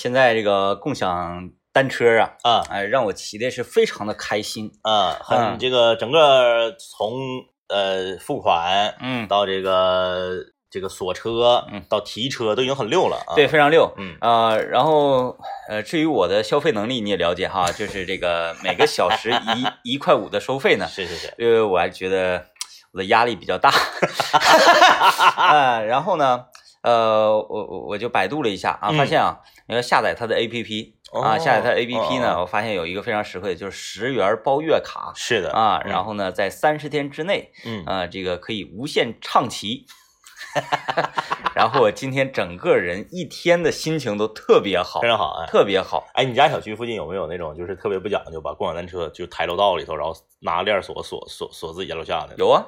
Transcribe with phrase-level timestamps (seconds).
[0.00, 4.72] 现在这个共享单车啊，啊哎，让我骑的是非常的开心。
[4.80, 7.12] 啊，很嗯这个整个从
[7.68, 10.36] 呃付款嗯，到这个
[10.70, 13.36] 这个锁车，嗯到提车都已经很溜了啊。
[13.36, 13.92] 对，，非常溜。
[13.98, 15.36] 嗯呃，然后
[15.68, 22.46] 呃，至于我的消费能力你也了解哈， 就是这个每个小时一 一块五的收费呢，是是是，因为我还觉得
[22.94, 23.68] 我的压力比较大。
[25.36, 26.46] 啊，然后呢，
[26.82, 29.38] 呃，我我我就百度了一下啊，嗯发现啊，
[29.70, 39.86] 你要下载它的 APP 啊，哦下载它的 APP 呢，哦我发现有一个非常实惠，就是十元包月卡是的啊，嗯然后呢，在三十天之内，嗯啊，这个可以无限畅骑。
[41.54, 45.46] 然后我今天整个人一天的心情都特别好非，常好哎。
[45.46, 46.08] 特别好。
[46.14, 52.34] 哎，你家小区附近有没有那种就是特别不讲究，把共享单车就抬楼道里头，然后拿链锁锁锁锁自己家楼下的？
[52.36, 52.66] 有啊，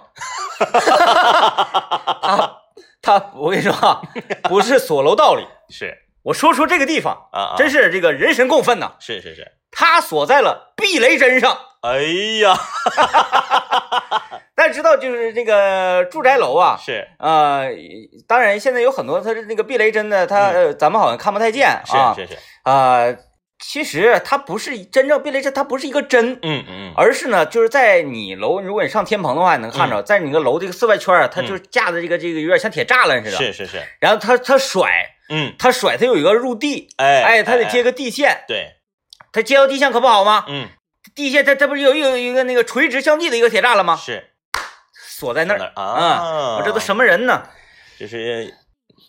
[3.03, 4.01] 他他，我跟你说啊，
[4.45, 5.93] 不是锁楼道里，是
[6.25, 8.93] 我说出这个地方，啊啊，真是这个人神共愤呐。
[9.01, 9.53] 是是是。
[9.71, 12.03] 他锁在了避雷针上，哎
[12.43, 12.55] 呀，
[14.55, 17.71] 大家知道，就是这个住宅楼啊，是呃，
[18.29, 22.35] 当然现在有很多它的那个避雷针呢，它、呃咱们好像看不太见啊，嗯是是。
[22.35, 23.17] 是，啊、
[23.59, 34.91] 其实它不是真正避雷针，它不是一个针，嗯嗯嗯，而是呢，就是在你楼，如果你上天棚的话，你能看着，在你个楼这个四外圈啊，它就架的这个这个有点像铁栅栏似的，是是是，然后它它甩，
[35.29, 38.77] 嗯，他甩，他有一个入地，哎哎，他得接个个地线，对，
[39.33, 40.45] 他接到地线可不好吗？
[40.49, 40.69] 嗯，
[41.15, 43.97] 地线他他不是有有一个那个垂直向地的一个铁栅栏吗？
[43.97, 44.33] 是
[44.95, 47.49] 锁在那儿，啊，我这都什么人呢？
[47.99, 48.53] 就是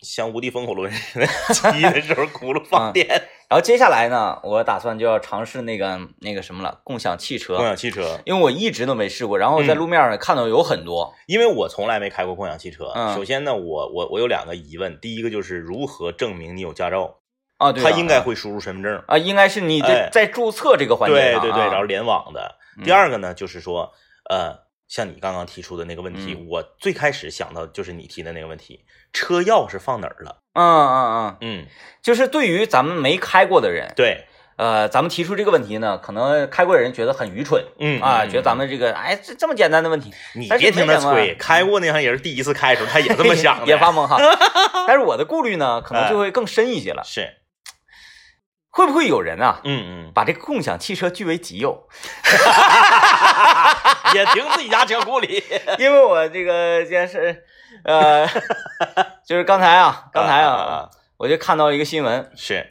[0.04, 3.08] 像无敌风火轮骑的时候轱辘放电。
[3.50, 12.92] 然后接下来呢，我打算就要尝试那个那个什么了，共享汽车，共享汽车，因为我一直都没试过，然后在嗯路面上看到有很多，因为我从来没开过共享汽车。
[12.96, 17.20] 嗯首先呢，我我我有两个疑问，第一个就是如何证明你有驾照？
[17.58, 19.04] 啊，对啊，他应该会输入身份证。
[19.08, 22.56] 啊，应该是你哎在在注册这个环节上对对对，啊然后联网的。
[22.80, 23.92] 嗯第二个呢，就是说，
[24.32, 24.58] 呃，
[24.94, 26.46] 像你刚刚提出的那个问题，嗯。
[26.48, 30.38] 我最开始想到就是你提的那个问题，车钥匙放哪儿了？
[30.54, 31.66] 嗯嗯嗯，嗯，
[32.04, 44.20] 就是对于咱们没开过的人，对，呃，咱们提出这个问题呢，可能开过的人觉得很愚蠢嗯啊，嗯觉得咱们这个哎这这么简单的问题，你别听他吹，开过那行也是第一次开的时候，他也这么 想的，也发懵哈。
[44.86, 47.28] 但是我的顾虑呢，可能就会更深一些了，是，
[48.76, 49.60] 会不会有人啊？
[49.64, 51.88] 嗯嗯，把这个共享汽车据为己有，
[54.16, 55.44] 也停自己家车库里。
[55.78, 57.44] 因为我这个先是，
[57.86, 58.28] 呃，
[59.24, 62.68] 就是刚才啊，刚才啊，啊，我就看到一个新闻，是，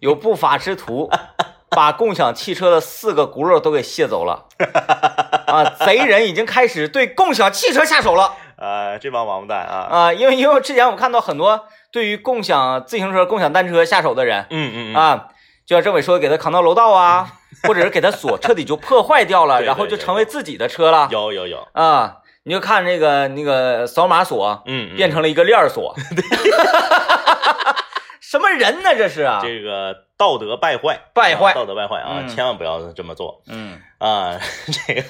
[0.00, 1.08] 有不法之徒
[1.70, 4.48] 把共享汽车的四个轱辘都给卸走了，
[5.46, 15.28] 啊，贼人已经开始对共享汽车下手了呃，这帮王八蛋啊，啊，因为因为之前我看到很多对于共享自行车、共享单车下手的人嗯嗯嗯，啊，
[15.66, 17.30] 就像政委说，给他扛到楼道啊，
[17.68, 24.96] 或者是给他锁彻底就破坏掉了， 对对然后就成为自己的车了有有有，啊，你就看那个那个扫码锁嗯，嗯。
[24.96, 25.94] 变成了一个链儿锁
[28.20, 29.40] 什么人呢这是啊？
[29.42, 32.28] 这个道德败坏，败坏啊道德败坏啊，嗯。
[32.28, 33.78] 千万不要这么做嗯。
[33.98, 34.38] 啊！
[34.86, 35.02] 这个，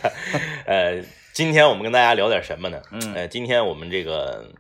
[0.67, 1.03] 呃，
[1.35, 2.81] 今天我们跟大家聊点什么呢？
[2.93, 4.53] 嗯呃，今天我们这个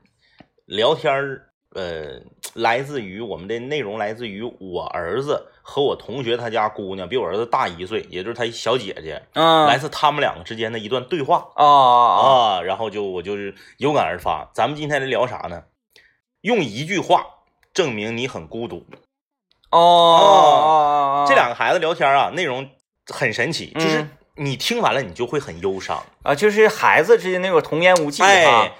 [0.67, 2.21] 聊天儿，呃，
[2.55, 14.51] 来自于我们的内容来自于我儿子和我同学他家姑娘，比我儿子大一岁，也就是他小姐姐，嗯，来自他们两个之间的一段对话哦哦啊，然后就我就是有感而发。
[14.53, 15.63] 咱们今天来聊啥呢？
[16.41, 17.25] 用一句话
[17.73, 18.85] 证明你很孤独。
[19.71, 22.69] 哦哦，这两个孩子聊天啊，内容
[23.07, 26.05] 很神奇，就是嗯你听完了你就会很忧伤。
[26.23, 28.73] 啊，就是孩子之间那种童言无忌啊哎，，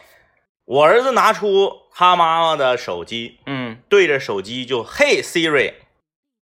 [0.65, 3.79] 我儿子拿出他妈妈的手机，嗯。
[3.89, 5.75] 对着手机就嘿 Siri，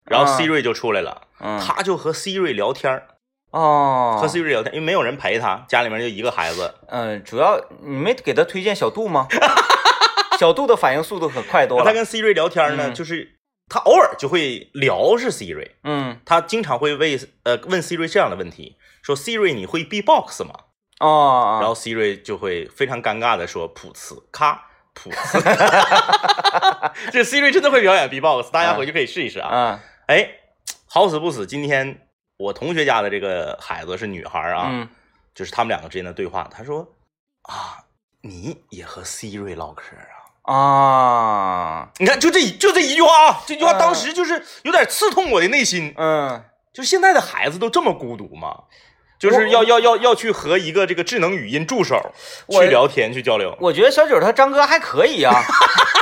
[0.06, 3.08] 然后啊 Siri 就出来了，嗯，他就和 Siri 聊天儿，
[3.52, 6.74] 哦，和 Siri 聊天，因为没有人陪他，家里面就一个孩子。
[6.88, 9.28] 嗯，主要你没给他推荐小度吗？
[10.40, 11.86] 小度的反应速度可快多了。
[11.86, 12.94] 他跟 Siri 聊天呢，嗯。
[12.94, 16.20] 就是他偶尔就会聊是 Siri，嗯。
[16.26, 20.54] 他经常会问呃问 Siri 这样的问题，说 Siri 你会 B-box 吗？
[21.00, 25.40] 哦，然后 Siri 就会非常尴尬的说普茨咔普茨，
[27.12, 29.50] 这 Siri 真的会表演 B-box，大家回去可以试一试啊。
[29.52, 30.30] 嗯哎，
[30.88, 32.08] 好死不死，今天
[32.38, 34.90] 我同学家的这个孩子是女孩啊，嗯
[35.34, 36.86] 就是他们两个之间的对话，他说
[37.44, 37.86] 啊，
[38.22, 39.96] 你也和 Siri 唠嗑
[40.44, 40.54] 啊？
[40.54, 45.94] 啊你看，就这就这一句话啊，这句话嗯当时就是有点刺痛我的内心。
[45.98, 46.44] 嗯
[46.74, 48.64] 就现在的孩子都这么孤独吗？
[49.22, 52.12] 就是要要要要去和一个这个智能语音助手
[52.50, 53.56] 去聊天去交流。
[53.62, 55.34] 我觉得小九他张哥还可以啊，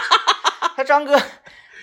[0.78, 1.22] 他张哥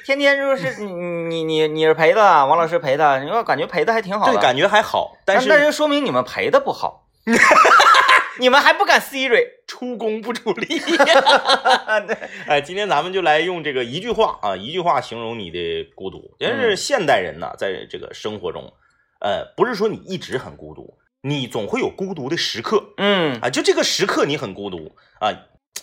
[0.06, 7.06] 天天就是你你你你是陪的，王老师陪的，你说感觉陪的还挺好的，对，感觉还好，但是那就说明你们陪的不好，
[8.40, 9.56] 你们还不敢 Siri。
[9.66, 10.78] 出工不出力。
[10.78, 12.16] 对，
[12.46, 16.34] 哎，今天咱们就来用这个一句话啊，一句话形容你的孤独。
[16.38, 18.72] 但是现代人呢，在这个生活中，
[19.20, 23.50] 呃，不是说你一直很孤独，你总会有孤独的时刻嗯啊。
[23.50, 25.32] 就这个时刻你很孤独啊，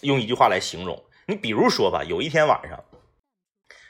[0.01, 1.03] 用一句话来形容。
[1.27, 2.83] 你比如说吧，有一天晚上，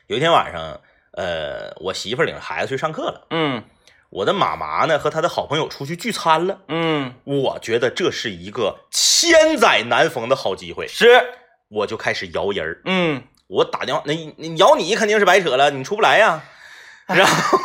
[0.08, 0.82] 有一天晚上，
[1.14, 3.64] 呃，我媳妇儿领着孩子去上课了，嗯
[4.10, 6.62] 我的妈妈呢和她的好朋友出去聚餐了。
[6.68, 11.08] 嗯，我觉得这是一个千载难逢的好机会，是，
[11.70, 12.82] 我就开始摇人儿。
[12.86, 16.44] 嗯我打电话，那你摇你肯定是白扯了，你出不来呀。
[17.08, 17.58] 然后，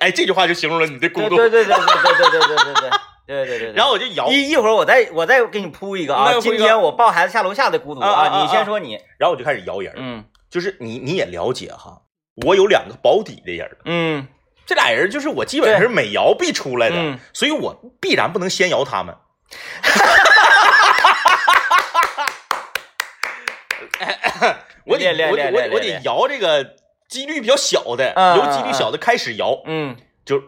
[0.00, 1.36] 哎，这句话就形容了你的孤独。
[1.36, 2.90] 对对对对对对对对对对对
[3.26, 3.72] 对对对。
[3.72, 9.96] 然后我就摇，一一会儿我再我再给你铺一个啊，今天我抱孩子下楼下的孤独啊你先说你，然后我就开始摇人儿。
[9.98, 12.02] 嗯就是你你也了解哈，
[12.44, 14.26] 我有两个保底的人儿，嗯
[14.66, 19.14] 这俩人就是我基本上是每摇必出来的，嗯所以我必然不能先摇他们。
[24.86, 26.74] 我得我得我得摇这个
[27.10, 30.40] 几率比较小的，嗯由几率小的开始摇，嗯，就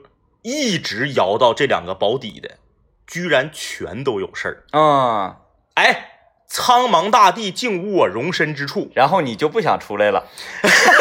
[0.42, 2.52] 一直摇到这两个保底的，
[3.06, 4.78] 居然全都有事儿。
[4.78, 5.38] 啊，
[5.74, 6.10] 哎，
[6.46, 8.90] 苍茫大地竟无我容身之处。
[8.94, 10.28] 然后你就不想出来了，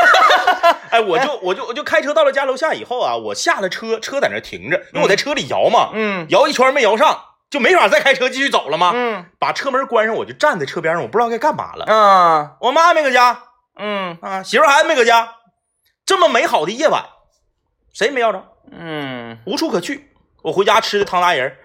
[0.89, 6.25] 哎，我就我就我就开车到了家楼下以后啊，我下了车，车在那停着，因为我在车里摇嘛，嗯。
[6.29, 8.91] 摇一圈没摇上，就没法再开车继续走了嘛。
[8.95, 9.25] 嗯。
[9.37, 11.85] 把车门关上，我就站在车边上，我不知道该干嘛了。
[11.87, 12.55] 嗯。
[12.61, 13.43] 我妈没搁家。
[13.77, 14.17] 嗯。
[14.21, 15.35] 啊，媳妇孩子没搁家，
[16.11, 17.05] 这么美好的夜晚，
[17.93, 18.45] 谁没要着？
[18.69, 20.11] 嗯，无处可去。
[20.41, 21.55] 我回家吃的汤拉人儿，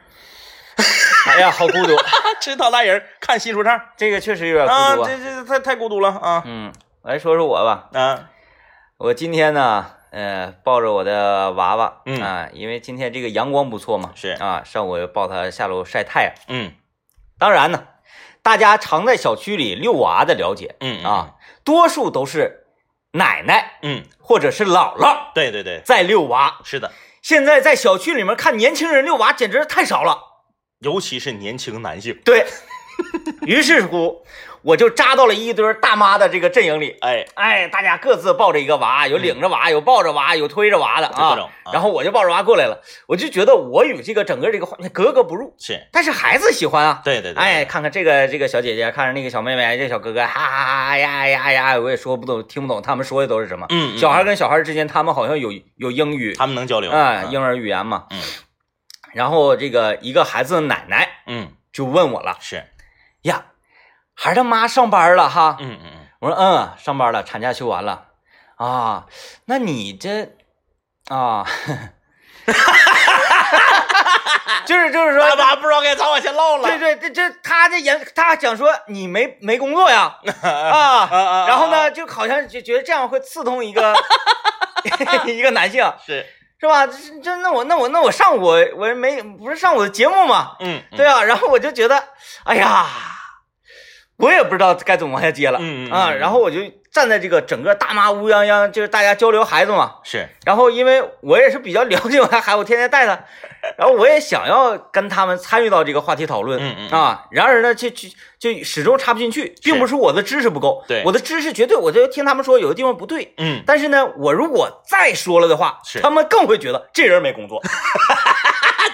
[1.27, 1.97] 哎呀，好孤独，
[2.41, 5.09] 吃汤拉人儿，看新说唱这个确实有点啊，孤独啊。
[5.09, 6.73] 这这太太孤独了啊嗯，
[7.03, 8.31] 我来说说我吧，啊！
[8.99, 16.33] 我今天呢，呃，抱着我的娃娃，嗯啊，因为今天这个阳光不错嘛，是啊，上午抱他下楼晒太阳。
[16.47, 16.73] 嗯
[17.37, 17.83] 当然呢，
[18.45, 21.35] 大家常在小区里遛娃的了解嗯啊，
[21.65, 22.66] 多数都是
[23.17, 26.61] 奶奶嗯，或者是姥姥对对对，在遛娃。
[26.65, 26.93] 是的，
[27.23, 30.19] 现在在小区里面看年轻人遛娃，简直是太少了。
[30.81, 32.47] 尤其是年轻男性，对
[33.47, 34.25] 于是乎，
[34.63, 36.97] 我就扎到了一堆大妈的这个阵营里。
[37.01, 41.29] 哎，哎，大家各自抱着一个娃，有领着娃，有抱着娃，有推着娃的啊。
[41.29, 45.55] 啊然后我就抱着娃过来了，我就觉得我与这个整个这个画面格格不入。
[45.59, 53.67] 是但是孩子喜欢啊，对对对，哎，看看这个这个小姐姐，看着那个小妹妹，这小哥哥，哈哈哈哈呀呀呀，我也说不懂，听不懂他们说的都是什么。
[53.71, 58.07] 嗯，嗯小孩跟小孩之间，他们好像有有英语他们能交流啊，婴儿语言嘛。
[58.11, 58.19] 嗯。
[59.13, 62.63] 然后这个一个孩子的奶奶嗯就问我了是，
[63.27, 63.45] 呀，
[64.15, 65.57] 孩儿他妈上班了哈？
[65.61, 68.07] 嗯嗯嗯，我说嗯，上班了，产假休完了。
[68.57, 69.07] 啊。
[69.47, 70.37] 那你这
[71.09, 71.47] 啊，
[74.65, 80.17] 就是就是说，大妈不知道该咋往下唠了，对对，这这他这言，他想说你没没工作呀。
[80.43, 83.95] 啊，啊啊，然后呢，就好像就觉得这样会刺痛一个
[85.27, 86.27] 一个男性，是，
[86.61, 86.87] 是吧？
[86.87, 90.97] 这这那我那我那我上我我没不是上我的节目嘛，嗯，嗯。
[90.97, 92.03] 对啊，然后我就觉得，
[92.45, 92.87] 哎呀，
[94.19, 96.61] 我也不知道该怎么往下接了，嗯啊，嗯然后我就
[96.91, 103.19] 站在这个整个大妈乌泱泱，就是大家交流孩子嘛，是，然后因为我也是比较了解我的孩子，我天天带他，
[103.77, 106.99] 然后我也想要跟他们参与到这个话题讨论，嗯嗯嗯。
[106.99, 111.03] 啊，然而呢，就就就始终插不进去，并不是我的知识不够，对。
[111.05, 116.01] 我的知识绝对，我就听他们说有的地方不对，嗯，但是呢，我如果再说了的话，是。
[116.01, 117.61] 他们更会觉得这人没工作。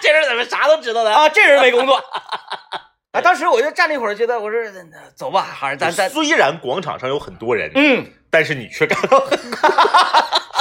[0.03, 1.15] 这人怎么啥都知道呢？
[1.15, 2.03] 啊，这人没工作。
[3.13, 4.59] 啊，当时我就站了一会儿，觉得我说
[5.15, 9.39] 走吧，还是，咱咱虽然广场上有很多人，嗯，但是你却感到很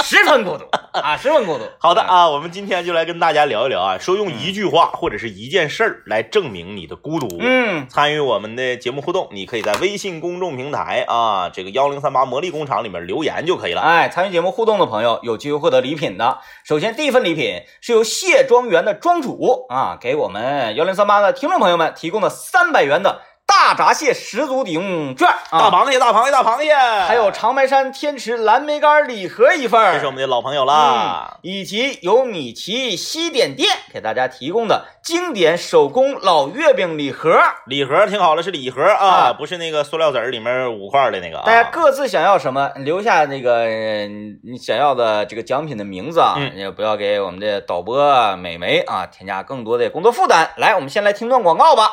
[0.04, 1.64] 十分孤独啊，十分孤独。
[1.80, 7.38] 好的啊，我们今天就来跟大家聊一聊啊，说用一句话或者是一件事儿来证明你的孤独。
[7.40, 13.80] 嗯，参与我们的节目互动，你可以在微信公众平台啊，这个幺零三八魔力工厂里面留言就可以了。
[13.80, 16.40] 哎，参与节目互动的朋友有机会获得礼品的。
[16.66, 37.38] 首先，第一份礼品是由谢庄园的庄主啊，给我们幺零三八的听众朋友们提供的三百元的大闸蟹十足抵用券啊，大螃蟹，大螃蟹，大螃蟹，还有长白山天池蓝莓干礼盒一份，这是我们的老朋友啦嗯。，以及由米奇西点店给大家提供的经典手工老月饼礼盒。
[37.66, 41.44] 礼盒听好了，是礼盒啊，啊不是那个塑料籽里面五块的那个啊。
[41.46, 50.50] 大家各自想要什么，留下那个呃你想要的这个奖品的名字啊，嗯也不要给我们的导播啊美眉啊添加更多的工作负担。
[50.56, 51.90] 来，我们先来听段广告吧。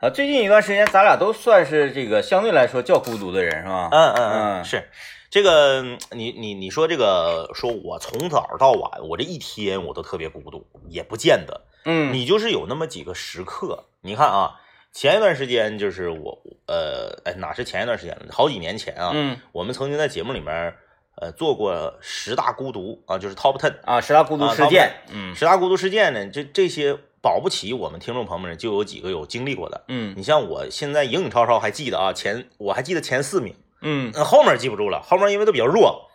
[0.00, 3.88] 啊，最近一段时间，咱俩都算是这个相对来说较孤独的人，是吧？
[3.90, 4.88] 嗯嗯嗯是
[5.28, 11.62] 这个，嗯你你你说这个，说我从早到晚，我这一天我都特别孤独，也不见得。
[11.84, 14.52] 嗯，你就是有那么几个时刻，你看啊，
[14.92, 16.38] 前一段时间就是我，
[16.68, 18.26] 呃，哎，哪是前一段时间了？
[18.30, 20.74] 好几年前啊，嗯我们曾经在节目里面，
[21.16, 29.84] 呃，做过十大孤独啊，就是 Top Ten 啊，十大孤独啊事件，嗯十大孤独事件呢，这这些保不齐我们听众朋友们就有几个有经历过的。
[29.88, 36.10] 嗯你像我现在影影绰绰还记得啊，前我还记得前四名，嗯呃后面记不住了，后面因为都比较弱。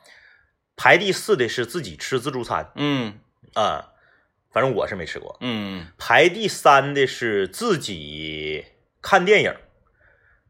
[0.76, 3.20] 排第四的是自己吃自助餐嗯
[3.54, 3.90] 啊、
[4.52, 5.38] 反正我是没吃过。
[5.40, 8.66] 嗯排第三的是自己
[9.02, 9.54] 看电影，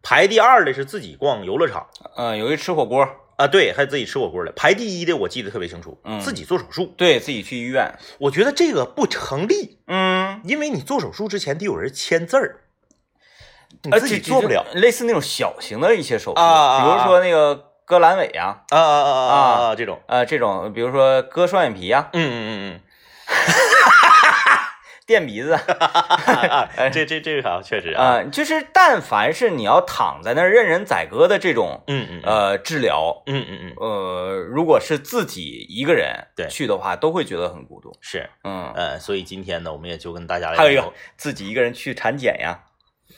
[0.01, 3.05] 排第二的是自己逛游乐场嗯，有一吃火锅，
[3.35, 4.53] 啊，对，还自己吃火锅的。
[4.53, 6.93] 排第一的我记得特别清楚，嗯自己做手术。
[6.95, 12.61] 对自己去医院，我觉得这个不成立，嗯，因为你做手术之前得有人签字儿，
[13.81, 14.65] 你呃自己做不了。
[14.75, 19.75] 类似那种小型的一些手术，啊啊啊比如说那个割阑尾呀，啊啊啊啊啊啊！
[19.75, 22.79] 这种，呃，这种，比如说割双眼皮呀，嗯嗯嗯
[25.05, 25.57] 垫鼻子，
[26.91, 32.33] 这这这个好，确实啊，啊，就是但凡是你要躺在那儿任人宰割的这种嗯嗯嗯。
[32.33, 37.91] 呃治疗，嗯嗯嗯，呃，如果是自己一个人对去的话，都会觉得很孤独。
[37.99, 42.59] 是，嗯，呃，所以今天呢，我们也就跟大家来还有一个自己一个人去产检呀，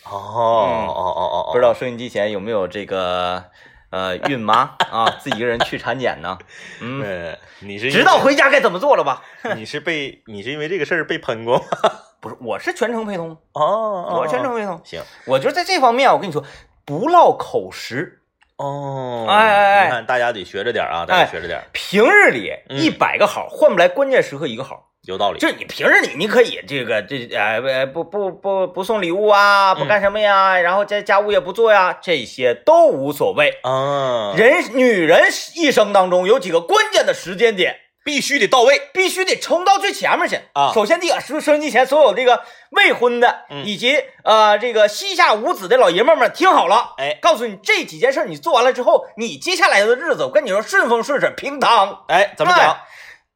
[0.06, 3.46] 哦哦哦哦哦，不知道收音机前有没有这个
[3.95, 6.37] 呃孕妈啊，自己一个人去产检呢？
[6.81, 9.23] 嗯，呃，你是知道回家该怎么做了吧？
[9.55, 11.63] 你是被你是因为这个事儿被喷过吗？
[12.19, 14.81] 不是，我是全程陪同，哦我全程陪同。
[14.83, 16.43] 行我觉得在这方面，我跟你说，
[16.83, 18.21] 不落口实。
[18.57, 25.39] 哦，哎哎哎你看大家得学着点啊，大家学着点，平日里嗯一百个好换不来关键时刻一个好，有道理。
[25.39, 33.59] 就是你平日里你可以这个这呃不不不不送礼物啊，不干什么呀，然后家家务也不做呀，这些都无所谓。
[33.63, 38.81] 啊，人女人一生当中有几个关键的时间点，必须得到位。
[38.93, 52.05] 必须得冲到最前面去啊首先，第一个收收音机前所有这个未婚的，嗯以及呃这个膝下无子的老爷们们，听好了，哎告诉你这几件事你做完了之后，你接下来的日子，我跟你说顺风顺水平躺。
[52.07, 52.71] 哎，怎么讲？
[52.71, 52.77] 哎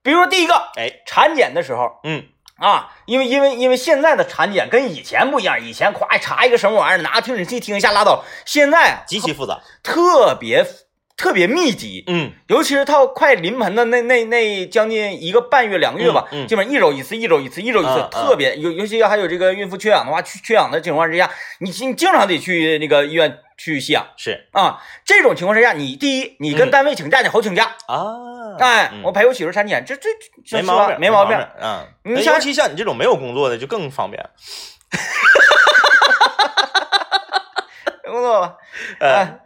[0.02, 2.24] 比如说第一个，哎，产检的时候嗯，
[2.58, 9.60] 啊，因为因为因为现在的产检跟以前不一样，以前夸查一个什么玩意儿，拿听诊器听一下拉倒，现在啊极其复杂。
[9.84, 10.66] 特别
[11.20, 16.48] 特别密集，嗯，尤其是到快临盆的那那那将近一个半月两个月吧，嗯嗯。
[16.48, 24.08] 基本上一周一次，一周一次，一周一次，特别尤尤其还有这个孕妇缺氧的话，缺缺氧的情况之下，你你经常得去那个医院去吸氧。
[24.16, 24.48] 是。
[24.54, 24.82] 啊。
[25.04, 26.72] 这种情况之下，你第一，你跟嗯。
[26.72, 29.02] 单位请假，你好请假，啊，哎，嗯。
[29.04, 30.08] 我陪我媳妇产检，这这
[30.56, 31.38] 没毛病，没毛病。
[31.62, 34.26] 嗯，你像尤其像你这种没有工作的，就更方便。
[38.06, 38.56] 工作吧，
[39.00, 39.40] 呃，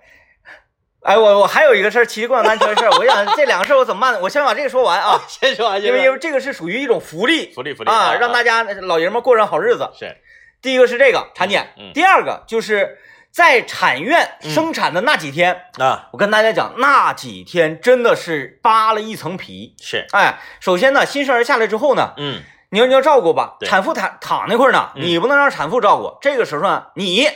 [1.04, 1.14] 哎。
[1.14, 4.20] 哎，我我还有一个事儿，骑共享单车的事儿，我想这两个事儿我怎么办呢？
[4.22, 9.90] 我先把这个说完啊， 先说完，因为因为这个是属于一种福利福利福利啊，让大家家老爷们儿过上好日子。
[9.98, 10.18] 是
[10.62, 12.98] 第一个是这个产检，第二个就是
[13.32, 19.76] 在产院生产的那几天，啊，我跟大家讲，那几天真的是扒了一层皮。
[19.82, 26.18] 是，哎，首先呢，新生儿下来之后呢，嗯你要你要照顾吧，产妇躺躺那块儿呢，嗯你不能让产妇照顾。
[26.22, 27.30] 这个时候呢，你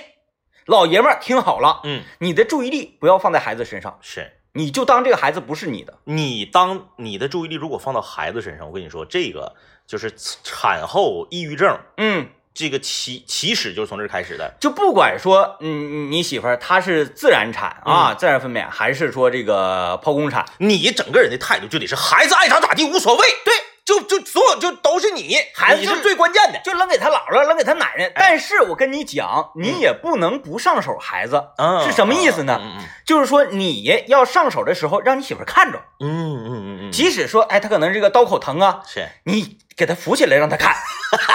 [0.68, 4.34] 老爷们儿听好了，嗯，你的注意力不要放在孩子身上，是。
[4.54, 6.00] 你就当这个孩子不是你的。
[6.06, 9.56] 你当你的注意力如果放到孩子身上，我跟你说，这个
[9.86, 10.12] 就是
[10.44, 14.52] 产后抑郁症，嗯，这个起起始就是从这儿开始的。
[14.60, 23.54] 就不管说，嗯，你媳妇儿她是自然产啊，嗯自然分娩，还是说这个剖宫产，你整个人的态度就得是孩子爱咋咋地无所谓，对，
[23.88, 26.60] 就就所有就都是你，孩子你是最关键的。
[26.60, 28.12] 就扔给他姥姥，扔给他奶奶。
[28.14, 32.60] 但是我跟你讲，你也不能不上手孩子，嗯是什么意思呢？
[32.62, 40.76] 嗯就是说你要上手的时候，让你媳妇看着，嗯嗯嗯嗯嗯，即使说，哎，他可能这个刀口疼啊，是你给他扶起来，让他看，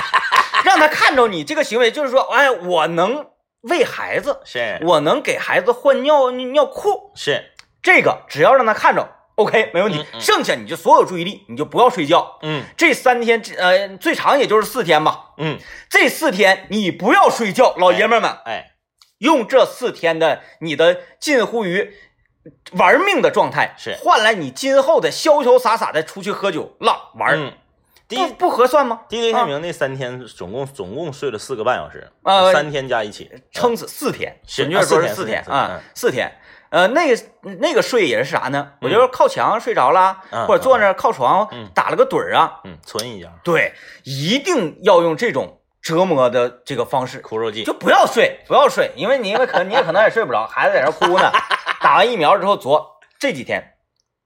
[0.64, 3.24] 让他看着你这个行为，就是说，哎，我能
[3.62, 10.04] 喂孩子，是我能给孩子换尿尿裤，是，这个只要让他看着，OK，没问题。
[10.18, 12.38] 剩下你就所有注意力，你就不要睡觉。
[12.42, 12.62] 嗯。
[12.76, 15.32] 这三天，呃，最长也就是四天吧。
[15.38, 15.58] 嗯，
[15.88, 18.72] 这四天你不要睡觉，老爷们们，哎，
[19.18, 21.92] 用这四天的你的近乎于
[22.72, 23.96] 玩命的状态，是。
[24.02, 27.52] 换来你今后的潇潇洒洒的出去喝酒浪玩，嗯，
[28.08, 29.02] 第不不合算吗？
[29.08, 36.32] 第一天明那三天总共总共睡了四个半小时，啊三天加一起，撑死四天，是准确说是四天四天啊，四天。
[36.72, 37.22] 呃，那个
[37.60, 38.72] 那个睡也是啥呢？
[38.80, 42.60] 我就是靠墙睡着了，嗯或者坐那儿靠床嗯打了个盹儿啊。
[42.64, 43.74] 嗯，存一下，对，
[44.04, 51.30] 一定要用这种折磨的这个方式，苦肉计，就不要睡，不要睡，因为你因为可你也可能也睡不着，孩子在那哭呢。
[51.82, 53.74] 打完疫苗之后，昨这几天，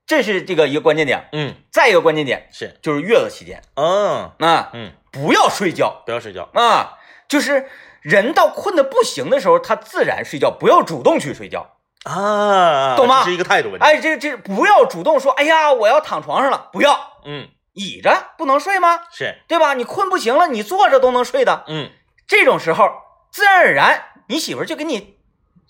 [0.06, 1.28] 这是这个一个关键点。
[1.32, 7.66] 嗯，再一个关键点是，就是月子期间嗯啊，嗯，不要睡觉不要睡觉，啊，就是
[8.02, 11.72] 人到困的不行的时候，他自然睡觉，不要主动去睡觉。
[12.06, 19.00] 啊，懂吗这是一个态度问题，哎，这这不要主动说，哎呀，我要躺床上了，不要嗯，倚着，不能睡吗？
[19.10, 19.74] 是，对吧？
[19.74, 21.64] 你困不行了，你坐着都能睡的。
[21.66, 21.90] 嗯
[22.28, 22.88] 这种时候，
[23.32, 25.16] 自然而然，你媳妇就给你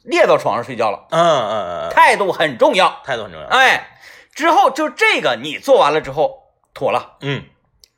[0.05, 1.07] 列到床上睡觉了。
[1.11, 3.00] 嗯嗯嗯，态度很重要。
[3.05, 3.99] 态度很重要，哎，
[4.35, 7.45] 之后就这个你做完了之后妥了，嗯，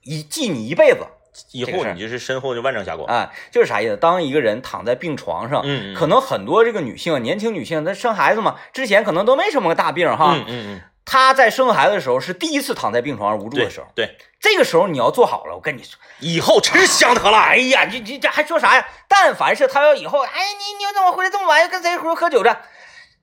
[0.02, 1.07] 一记你一辈子
[1.52, 3.97] 以后你就是身后就万丈霞光，啊，就是啥意思？
[3.97, 10.35] 当一个人躺在病床上，嗯嗯可能很多这个女性，年轻女性，她生孩子嘛，之前可能都没什么个大病哈。
[10.35, 18.87] 嗯嗯嗯，她在生孩子的时候是第一次躺在病床上无助的时候，对，这个时候你要做好了，我跟你说，以后吃香得了，哎呀，你你这还说啥呀？
[19.09, 22.57] 但凡是她要以后，哎，你你怎么回来这么晚，又跟谁喝喝酒着？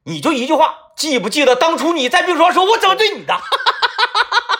[0.08, 3.34] 你就一句话，记不记得当初你在病床上说我怎么对你的？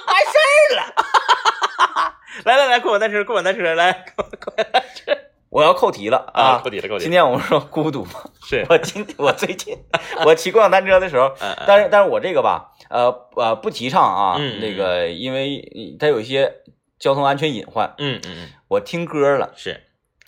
[0.08, 2.16] 完事儿了。
[2.44, 4.06] 来 来来，过晚单车，过晚单车，来，
[5.50, 8.12] 我要扣题了啊，扣题了，扣题，今天我们说孤独嘛，
[8.46, 9.78] 是， 我今我最近
[10.26, 11.32] 我骑共享单车的时候，
[11.66, 16.54] 但是但是我这个吧，呃呃不提倡啊，那个因为它有一些
[17.00, 19.82] 交通安全隐患，嗯嗯嗯，我听歌了，是，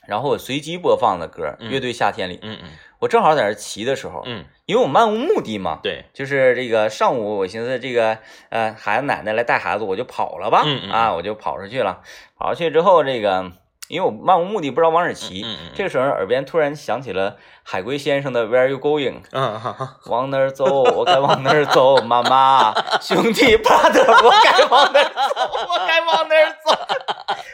[0.08, 8.18] 然后我随机播放的歌，嗯乐队夏天里，嗯嗯我正好在那骑的时候，嗯，因为我漫无目的嘛，对，就是这个上午我寻思这个
[8.50, 12.02] 呃孩子奶奶来带孩子，我就跑了吧，嗯嗯啊我就跑出去了，
[12.38, 13.52] 跑出去之后这个
[13.88, 19.22] 因为我漫无目的不知道往哪儿骑，嗯嗯这个时候耳边突然响起了海龟先生的 Where are you going？
[19.32, 19.62] 嗯
[20.08, 20.66] 往哪儿走？
[20.66, 21.98] 我该往哪儿走？
[21.98, 25.22] 妈妈，兄弟，brother，我该往哪儿走？
[25.70, 26.78] 我该往哪儿走？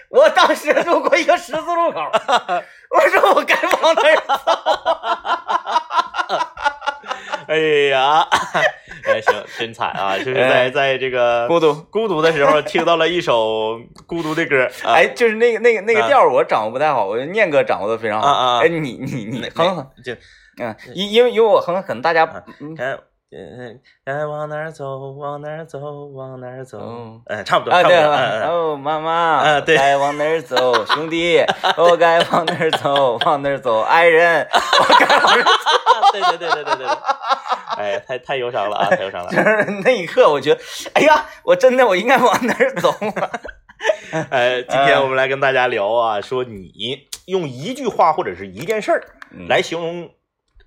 [0.09, 1.99] 我当时路过一个十字路口，
[2.89, 5.32] 我说我该往哪儿走？
[7.53, 7.59] 哎
[7.91, 8.27] 呀，
[9.05, 10.17] 哎行，真惨啊！
[10.25, 11.71] 就是在在这个孤独。
[11.91, 14.93] 孤独的时候听到了一首 孤独的歌，啊。
[14.93, 16.07] 哎，就是那个那个那个啊。
[16.07, 18.27] 调儿我掌握不太好，我念哥掌握的非常好。
[18.27, 20.13] 啊啊哎，你你你哼哼，就
[20.59, 22.27] 嗯，因因为因为我哼，可能大家
[22.59, 22.75] 嗯。
[24.05, 25.79] 该往哪儿走，往哪儿走，
[26.13, 26.77] 往哪儿走。
[26.77, 29.11] 哦，哎，差不多，差不多，了，嗯嗯哦，妈妈，
[29.41, 29.75] 啊对。
[29.75, 31.43] 该往哪儿走，兄弟，
[31.77, 35.49] 我该往哪儿走，往哪儿走，爱人，我该往哪儿走。
[36.11, 36.87] 对对对对对对对，
[37.79, 39.37] 哎，太太忧伤了啊， 太忧伤了就。
[39.37, 40.61] 是那一刻，我觉得，
[40.93, 43.29] 哎呀，我真的我应该往哪儿走啊？
[44.29, 46.71] 哎，今天我们来跟大家聊啊，说你
[47.25, 50.09] 用一句话或者是一件事儿嗯来形容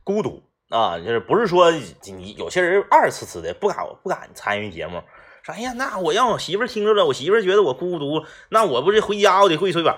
[0.05, 5.03] 孤独啊，就是不是说你有些人二次次的不敢不敢参与节目，
[5.42, 9.97] 说哎呀，那我让我媳妇儿听着了，我媳妇儿觉得我孤独，那我不是回家我得跪搓衣板，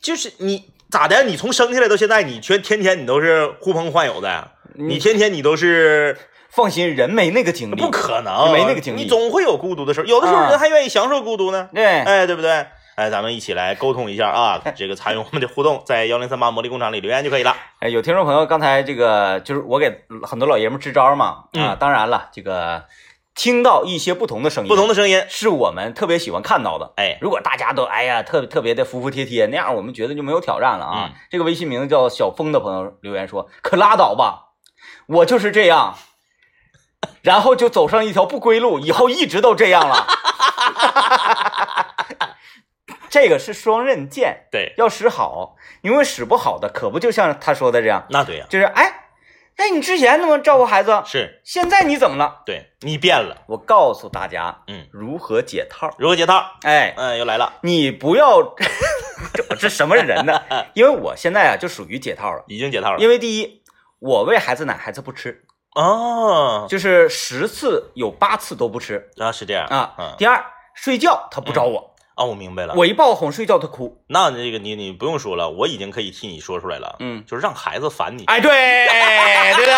[0.00, 1.24] 就是你咋的？
[1.24, 6.16] 你从生下来到现在，你全天天你都是呼朋唤友的，你天天你都是
[6.56, 11.68] 放心，人没那个精力，不可能，没那个精力你总会有孤独的时候，有的时候啊人还愿意享受孤独呢。
[11.74, 12.66] 对，哎，对不对？
[12.96, 17.54] 哎，咱们一起来沟通一下啊， 这个参与我们的互动，在幺零三八魔力工厂里留言就可以了。
[17.80, 22.84] 哎，有听众朋友刚才这个就是我给很多老爷们支招嘛，啊，嗯当然了，这个
[23.34, 26.94] 听到一些不同的声音，不同的声音，是我们特别喜欢看到的。
[26.96, 31.10] 哎，如果大家都哎呀特特别的服服帖帖，那样我们觉得就没有挑战了啊。
[31.10, 34.52] 嗯这个微信名字叫小峰的朋友留言说：“可拉倒吧，
[35.06, 35.94] 我就是这样。”
[37.22, 40.06] 然后就走上一条不归路，以后一直都这样了。
[43.08, 49.08] 这个是双刃剑，对，要使好，因为使不好的，可不就像他说的这样，那对呀、就是哎，
[49.56, 52.42] 哎，你之前那么照顾孩子，是现在你怎么了？
[52.44, 55.88] 对你变了，我告诉大家，嗯，如何解套。
[55.98, 56.44] 如何解套？
[56.62, 58.42] 哎，嗯，又来了，你不要，
[59.32, 60.42] 这我这什么人呢？
[60.74, 62.98] 因为我现在啊就属于解套了，已经解套了。
[62.98, 63.62] 因为第一，
[64.00, 65.45] 我喂孩子奶，孩子不吃，
[65.76, 69.94] 哦，就是十次有八次都不吃啊，是这样啊。
[69.98, 70.42] 嗯，第二，
[70.74, 72.72] 睡觉他不找我，啊，我明白了。
[72.74, 74.02] 我一抱哄睡觉他哭。
[74.08, 76.96] 那这个你你不用说了，我已经可以替你说出来了。
[77.00, 78.24] 嗯，就是让孩子烦你。
[78.24, 78.50] 哎，对，
[79.54, 79.76] 对了。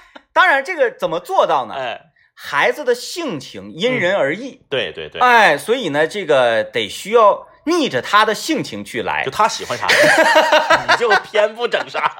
[0.32, 1.74] 当然，这个怎么做到呢？
[1.74, 2.00] 哎，
[2.34, 9.30] 孩子的性情因人而异，对对对，哎，所以呢，这个得需要逆着他的性情去来就。
[9.30, 9.86] 他喜欢啥，
[10.88, 12.16] 你就偏不整啥。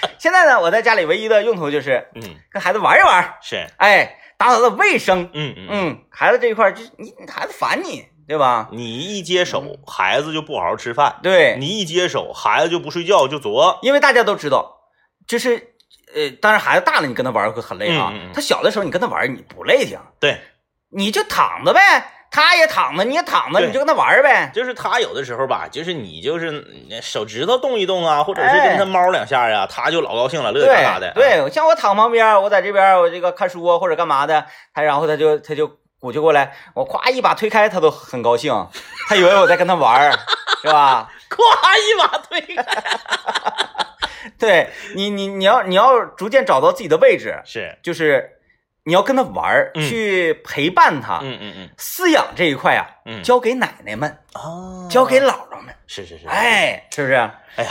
[0.18, 5.30] 现在呢，我在家里唯一的用途就是嗯，跟孩子玩一玩，是，哎，打扫的卫生。
[5.32, 8.68] 嗯嗯孩子这一块就是你孩子烦你，对吧？
[8.72, 13.78] 你一接手，孩子就不好好吃饭；对，你一接手，孩子就不睡觉，就作。
[13.82, 14.76] 因为大家都知道，
[15.26, 15.74] 就是
[16.14, 18.10] 呃，当然孩子大了，你跟他玩会很累啊。
[18.12, 18.32] 嗯嗯嗯。
[18.34, 20.38] 他小的时候你跟他玩你不累挺，对，
[20.90, 21.80] 你就躺着呗，
[22.30, 24.50] 他也躺着，你也躺着，你就跟他玩呗。
[24.54, 26.50] 就是他有的时候吧，就是你就是
[26.90, 31.08] 嗯手指头动一动啊，或者是哎跟他猫两下呀、他就老高兴了，乐嘎嘎的。
[31.08, 38.52] 啊对对，像我躺旁边，我在这边我这个看书啊或者干嘛的，他然后他就他就鼓就过来，我咵一把推开，他都很高兴，
[39.08, 40.12] 他以为我在跟他玩，
[40.62, 41.08] 是吧？
[41.30, 41.38] 咵
[41.78, 42.64] 一把推开。
[44.38, 48.35] 对你你你要你要逐渐找到自己的位置，是，就是
[48.86, 51.18] 你要跟他玩儿，嗯去陪伴他。
[51.20, 57.14] 嗯嗯嗯饲养这一块啊，嗯，交给奶奶们，啊，交给姥姥们，是是是，哎，是不是？
[57.14, 57.70] 哎呀，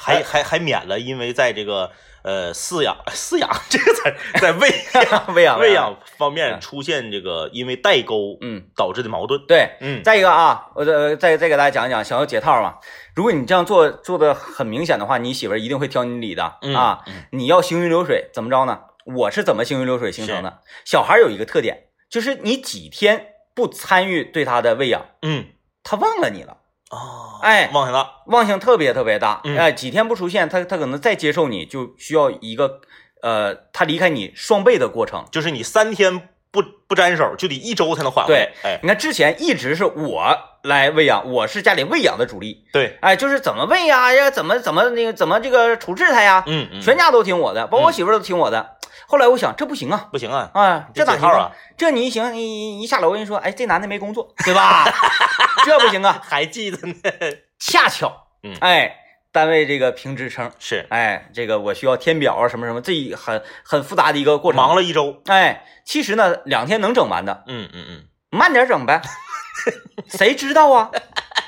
[0.00, 4.68] 还还还免了，因为在这个呃饲养 饲养这个词儿，在 喂
[5.08, 9.40] 养喂养喂养方面嗯出现这个因为代沟嗯，导致的矛盾。
[9.46, 9.70] 对。
[9.80, 12.74] 嗯，再一个啊，我再再再给大家讲一讲，想要解套嘛。
[13.14, 17.02] 如果你这样做做的很明显的话，你媳妇儿一定会挑你理的、嗯啊。
[17.06, 18.80] 嗯你要行云流水，怎么着呢？
[19.06, 20.62] 我是怎么行云流水形成的？
[20.84, 25.46] 小孩有一个特点，就是你几天不参与对他的喂养，嗯
[25.82, 26.56] 他忘了你了，
[26.90, 28.24] 哦，哎忘性了。
[28.26, 29.40] 忘性特别特别大。
[29.44, 32.80] 嗯哎，几天不出现，他他可能再接受你就需要一个
[33.22, 35.24] 呃，他离开你双倍的过程。
[35.30, 38.52] 就是你三天不不沾手，就得一周才能缓回来。
[38.64, 42.64] 哎，你看之前一直是我来喂养，我是家里喂养的主力。
[42.72, 48.75] 对，哎，就是怎么喂呀，呀，怎么怎么那个怎么这个处置他呀，嗯嗯，全家都听我的，包括我媳妇都听我的。
[49.06, 51.52] 后来我想，这不行啊，不行啊，啊，这咋行这几号啊？
[51.76, 54.84] 这你一行，你一下楼，跟你说，哎，这男的没工作，对吧？
[55.64, 56.20] 这不行啊。
[56.22, 56.94] 还记得呢。
[57.58, 58.96] 恰巧，嗯哎，
[59.32, 64.60] 单位这个评职称，是哎，这个我需要填表啊，什么什么，这一很很复杂的一个过程。
[64.60, 65.22] 忙了一周。
[65.26, 69.00] 哎，其实呢，两天能整完的，嗯嗯嗯，慢点整呗，
[70.08, 70.90] 谁知道啊，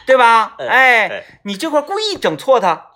[0.07, 0.57] 对吧？
[0.67, 2.87] 哎，你这块故意整错他，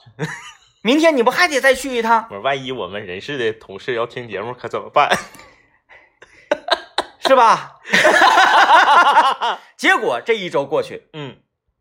[0.82, 5.08] 明天你不还得再去一趟，我说万一我们人事的同事要听节目，可怎么办？
[7.26, 7.76] 是吧？
[9.78, 11.36] 结果这一周过去，嗯，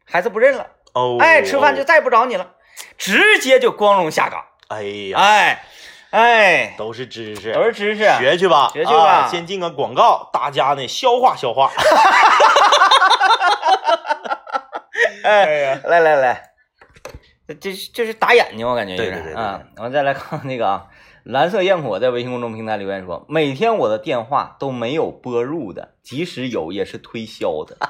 [0.06, 2.52] 孩子不认了，哦，哎，吃饭就再也不找你了，
[2.98, 5.66] 直接就光荣下岗，哎呀，哎
[6.12, 9.24] 哎，都是知识，都是知识，学去吧，学去吧。
[9.24, 11.72] 啊先进个广告，大家呢消化消化。
[15.24, 16.51] 哎，哎呀，来来来，
[17.56, 19.62] 这这这是打眼睛，我感觉有点对对对对啊。
[19.78, 20.86] 我们再来看那个啊，
[21.24, 27.78] 蓝色焰火在微信公众平台留言说，每天我的电话都没有拨入的，即使有也是推销的。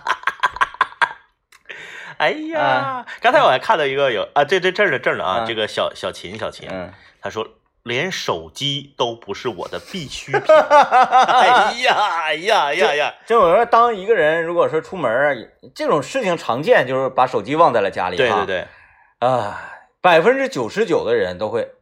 [2.18, 7.48] 哎呀，刚才我还看到一个有啊，这这这儿呢这儿呢啊，啊这个小小秦小秦，嗯，他说
[7.82, 10.42] 连手机都不是我的必需品。
[10.46, 15.36] 哎呀哎呀哎呀哎呀，就我说，当一个人如果说出门儿
[15.74, 18.18] 这种事情常见，就是把手机忘在了家里。
[18.18, 18.68] 对对对，
[19.22, 19.62] 啊，
[20.02, 21.76] 百分之九十九的人都会，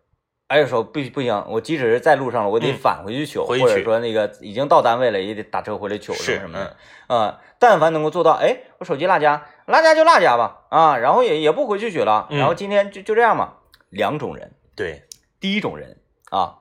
[0.49, 6.75] 哎，说不不行，我即使是在路上了，我得嗯返回去取，或者说那个已经到单位了，也得打车回来取什是么什么的
[7.07, 7.19] 嗯。
[7.21, 13.53] 啊，但凡能够做到，哎，我手机落家，落家就落家吧，啊，然后也也不回去取了，嗯然后今天就就这样吧。
[13.89, 15.03] 两种人，对，
[15.39, 15.97] 第一种人
[16.31, 16.55] 啊，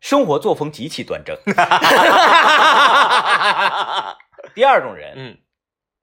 [0.00, 1.34] 生活作风极其端正；
[4.54, 5.36] 第二种人嗯，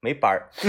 [0.02, 0.50] 没班儿。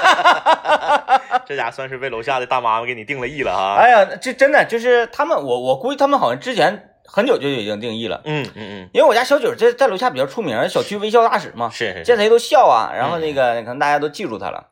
[1.46, 3.76] 这家算是为楼下的大妈妈给你定了义了哈。
[3.78, 14.68] 哎呀，这真的就是他们，我我估计他们好像之前很久就已经定义了，嗯嗯嗯，因为我家小九在在楼下比较出名，小区微笑大使嘛，是是是，见谁都笑啊，然后那个可能大家都记住他了。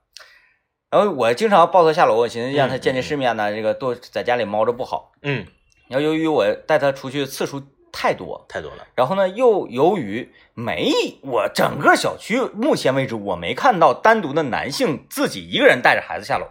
[0.91, 5.13] 然后我经常抱他下楼，我寻思让他见见世面呢，这个多在家里猫着不好。
[5.23, 5.47] 嗯，
[5.89, 7.63] 然后由于我带他出去次数
[7.93, 8.87] 太多，太多了。
[8.95, 16.47] 然后呢又由于没我整个小区目前为止我没看到单独的男性自己一个人带着孩子下楼，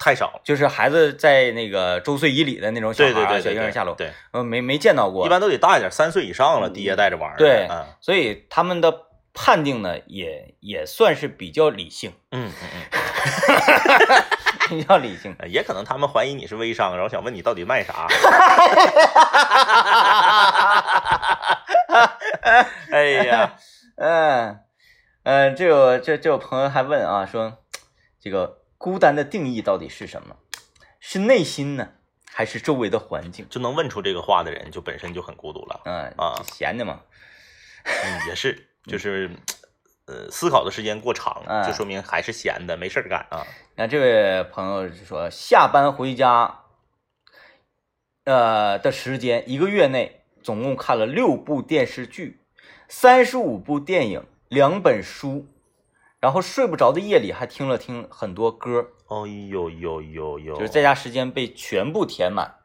[0.00, 5.26] 太少了，就是孩子在那个周岁以里的那种小孩儿小对对对对对，婴儿下楼，对，呃没没见到过。
[5.26, 5.28] 一。
[5.28, 7.36] 般都得大一点，三岁以上了，爹带着玩儿。
[7.36, 7.84] 对嗯。
[8.00, 12.80] 所以他们的判定呢，也也算是比较理性，嗯嗯
[14.76, 15.36] 比较理性。
[15.38, 18.06] 嗯，也可能他们怀疑你是微商，然后想问你到底卖啥。
[22.90, 23.54] 哎呀，
[23.96, 24.60] 嗯
[25.24, 27.58] 嗯，这有这这有朋友还问啊，说
[28.20, 30.36] 这个孤单的定义到底是什么？
[30.98, 31.88] 是内心呢，
[32.32, 33.46] 还是周围的环境？
[33.48, 35.80] 就能问出这个话的人，就本身就很孤独了。
[35.84, 37.00] 嗯啊闲的嘛。
[37.84, 39.30] 嗯，也是，就是
[40.06, 43.46] 呃，思考的时间过长，嗯就说明还是闲的，没事儿干啊。
[43.76, 46.62] 那这位朋友就说，下班回家，
[48.24, 52.40] 呃的时间一个月内总共看了六部电视剧，
[52.88, 55.46] 三十五部电影，两本书，
[56.18, 62.56] 然后睡不着的夜里还听了听很多歌，哦呦呦呦呦，就是在家时间被全部填满。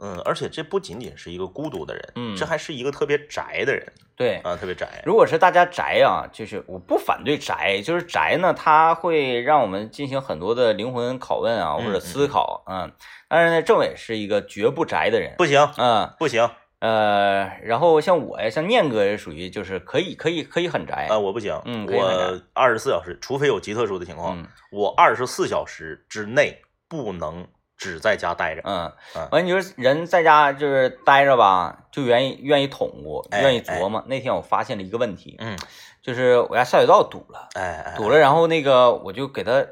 [0.00, 3.84] 嗯，而且这不仅仅是一个孤独的人，嗯这还是一个特别宅的人
[4.16, 5.02] 对，啊，特别宅。
[5.04, 12.92] 如果是大家宅啊，就是我不反对宅，就是宅呢，它会让我们进行很多的灵魂拷问啊，嗯或者思考，嗯。
[13.28, 16.48] 但是呢，政委是一个绝不宅的人，不行，嗯不行
[16.80, 27.46] 呃，然后像我呀，像念哥也属于就是可以可以可以很宅，啊，我不行，嗯我二十四小时，除非有极特殊的情况，嗯我二十四小时之内不能
[27.78, 28.60] 只在家待着。
[28.64, 34.02] 嗯嗯，完你说人在家就是待着吧，就愿意愿意捅咕，哎愿意琢磨。
[34.06, 35.56] 那天我发现了一个问题，嗯，
[36.02, 39.64] 就是我家下水道堵了，哎哎，堵了，然后那个我就给他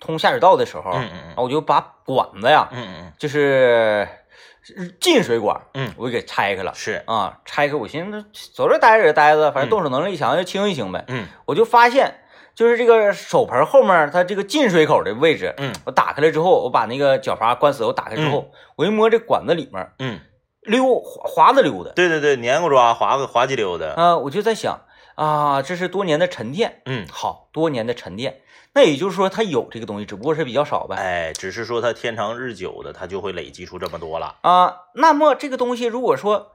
[0.00, 4.06] 通下水道的时候，嗯嗯嗯我就把管子呀，嗯嗯就是
[5.00, 6.74] 进水管，嗯我就给拆开了嗯，。
[6.74, 11.04] 是，啊，拆开，我寻思走这待着也待着，反正动手能力强就清一清呗。
[11.06, 12.12] 嗯我就发现，
[12.56, 20.18] 就是这个手盆后面它这个进水口的位置，嗯我打开了之后，我把那个脚阀关死，我打开之后，我一摸这管子里面嗯，
[20.62, 23.92] 溜滑滑的溜的，对对对，黏糊抓，滑个滑稽溜的。
[23.92, 24.80] 啊，我就在想
[25.16, 28.40] 啊，这是多年的沉淀，嗯，好多年的沉淀，
[28.72, 30.96] 那也就是说它有这个东西，只不过是比较少呗。
[30.96, 34.36] 哎，只是说它天长日久的，它就会累积出这么多了。
[34.40, 36.52] 啊，那么这个东西如果说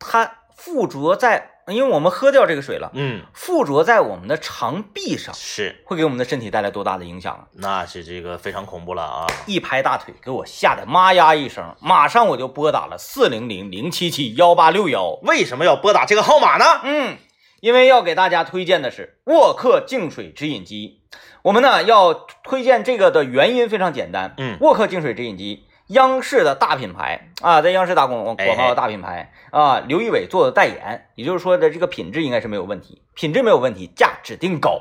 [0.00, 7.46] 它附着在，因为我们喝掉这个水了，嗯，附着在我们的肠壁上，是，会给我们的身体带来多大的影响啊？
[7.52, 9.26] 那是这个非常恐怖了啊。
[9.46, 15.18] 一拍大腿，给我吓得妈呀一声，马上我就拨打了四零零零七七幺八六幺。
[15.22, 16.64] 为什么要拨打这个号码呢？
[16.82, 17.16] 嗯，
[17.60, 21.02] 因为要给大家推荐的是沃克净水直饮机。
[21.42, 34.80] 我们呢要推荐这个的原因非常简单，嗯沃克净水直饮机，央视的大品牌啊，在央视打广广告的大品牌啊，刘仪伟做的代言，也就是说的这个品质应该是没有问题，品质没有问题，价指定高，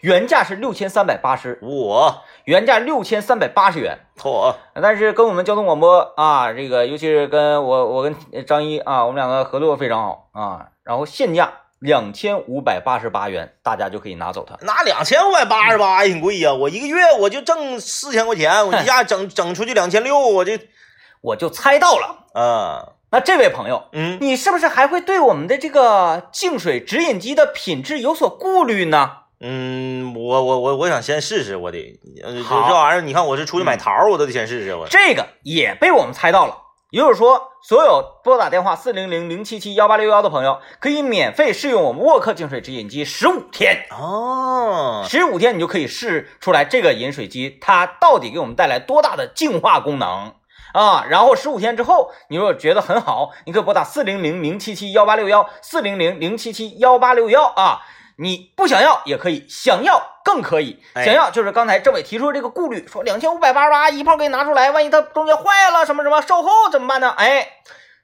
[0.00, 3.98] 原价是六千三百八十，我原价六千三百八十元。
[4.16, 14.56] 错，但是跟我们交通广播啊，这个尤其是跟我我跟张一啊，我们两个合作非常好啊，然后现价两千五百八十八元，大家就可以拿走它。
[14.66, 20.52] 拿两千五百八十八也挺贵呀、我一个月我就挣四千块钱， 我一下整整出去两千六，我就
[21.20, 29.12] 我就猜到了，啊，那这位朋友，嗯，你是不是还会对我们的这个净水直饮机的品质有所顾虑呢？
[29.40, 34.86] 嗯，我我我我想先试试，我得，这玩意儿，你看我是出去买桃儿，我都得先试试，我。
[34.88, 36.56] 这个也被我们猜到了。
[36.90, 43.84] 也就是说，所有拨打电话四零零零七七幺八六幺的朋友，可以免费试用我们沃克净水直饮机十五天。
[43.90, 50.32] 哦，十五天你就可以试出来这个饮水机它到底给我们带来多大的净化功能
[50.72, 51.04] 啊！
[51.10, 57.82] 然后十五天之后，你如果觉得很好，你可以拨打四零零零七七幺八六幺四零零零七七幺八六幺啊。
[58.20, 60.82] 你不想要也可以，想要更可以。
[60.94, 67.10] 哎想要就是刚才政委提出的这个顾虑，说两千五百八十八一炮给你拿出来，万一它中间坏了什么什么，售后怎么办呢？
[67.16, 67.48] 哎，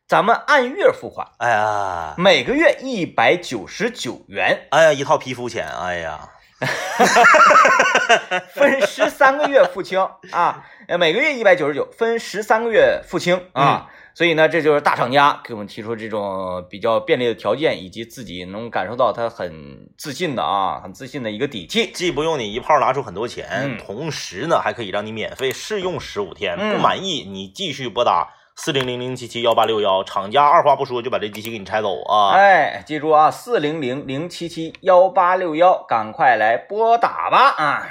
[0.06, 6.28] 咱们按月付款，哎呀，每个月一百九十九元，哎呀，一套皮肤钱，哎呀，
[8.54, 13.90] 分十三个月付清啊，呃，每个月一百九十九，分十三个月付清啊。
[14.14, 21.90] 所以呢，这就是大厂家给我们提出这种比较便利的条件，以及自己能感受到他很自信的啊，很自信的一个底气。
[21.92, 32.34] 既不用你一炮拿出很多钱，嗯同时呢还可以让你免费试用十五天，嗯不满意你继续拨打四零零零七七幺八六幺，厂家二话不说就把这机器给你拆走啊！
[32.34, 37.88] 哎，记住啊，四零零零七七幺八六幺，赶快来拨打吧啊！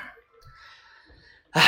[1.52, 1.62] 哎，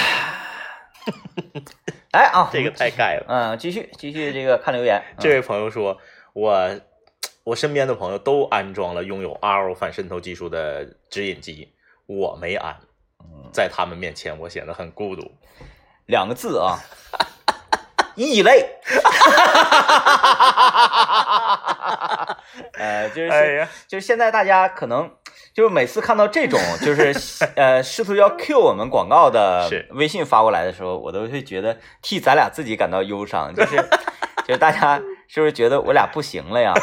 [2.16, 3.26] 来啊，这个太盖了。
[3.28, 6.00] 嗯，继续继续这个 看留言，嗯这位朋友说，
[6.34, 6.70] 我
[7.44, 11.74] 我身边的朋友都安装了拥有 RO 反渗透技术的直饮机，
[12.08, 12.78] 我没安，
[13.52, 15.30] 在他们面前我显得很孤独。
[16.06, 16.80] 两个字啊，
[18.16, 18.66] 异类。
[22.78, 25.12] 呃，就是、就是现在大家可能
[25.56, 27.14] 就是每次看到这种 就是
[27.56, 33.78] 呃试图要 Q 我们广告的是微信发过来的时候，我都会觉得替咱俩自己感到忧伤，就是
[34.46, 36.74] 就是大家是不是觉得我俩不行了呀？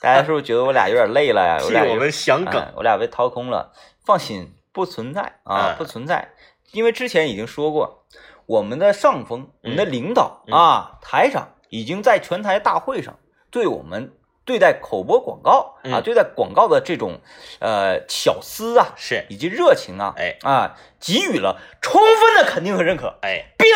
[0.00, 1.58] 大家是不是觉得我俩有点累了呀？
[1.62, 3.70] 我俩我们想梗，嗯我俩被掏空了。
[4.04, 6.30] 放心，不存在啊嗯，不存在，
[6.72, 8.04] 因为之前已经说过，
[8.46, 13.16] 我们的上峰，我们的领导嗯啊，台长已经在全台大会上
[13.50, 14.12] 对我们
[14.44, 17.20] 对待口播广告啊，嗯对待广告的这种
[17.60, 20.36] 呃巧思啊，是，以及热情啊，哎。
[20.42, 23.68] 啊，给予了充分的肯定和认可，哎，并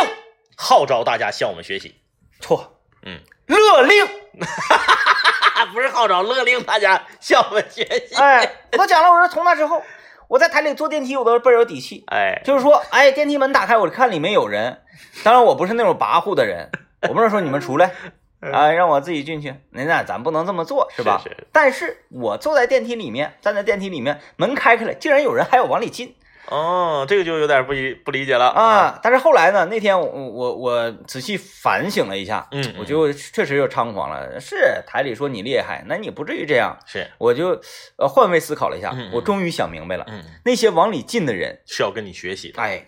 [0.56, 2.00] 号召大家向我们学习。
[2.40, 4.06] 错，嗯，勒令，
[5.72, 8.14] 不是号召勒令大家向我们学习。
[8.14, 9.82] 哎，我都讲了，我说从那之后，
[10.28, 12.04] 我在台里坐电梯，我都倍儿有底气。
[12.08, 14.82] 哎，就是说，哎，电梯门打开，我看里面有人。
[15.22, 16.70] 当然，我不是那种跋扈的人，
[17.08, 17.92] 我不能说你们出来。
[18.04, 21.20] 嗯啊，让我自己进去，那那咱不能这么做，是吧？
[21.22, 26.14] 是是但是我坐在电梯里面，站在电梯里面，门开开了，竟然有人还要往里进
[26.48, 28.46] 哦，这个就有点不理不理解了。
[28.50, 29.00] 啊！
[29.02, 34.38] 但是后来呢，那天我我我仔细反省了一下，嗯，嗯我就确实又猖狂了。
[34.38, 36.78] 是台里说你厉害，那你不至于这样。
[36.86, 37.60] 是，我就
[37.96, 42.62] 呃换位思考了一下我终于想明白了，嗯，那些往里进的人，是要跟你学习的。
[42.62, 42.86] 哎，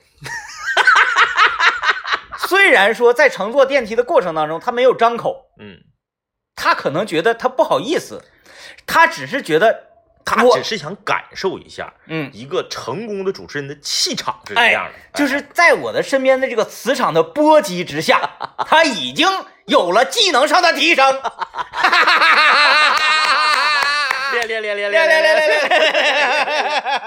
[2.48, 5.80] 虽然说在乘坐电梯的过程当中他没有张口，嗯，
[6.56, 8.24] 他可能觉得他不好意思，
[8.86, 14.92] 他只是觉得我他只是想感受一下嗯，一个成功的主持人的气场是什么哎样的。
[15.18, 18.30] 就是在我的身边的这个磁场的波及之下，
[18.66, 19.28] 他已经
[19.66, 21.20] 有了技能上的提升。
[24.30, 27.02] 练练练练练练练练练练练。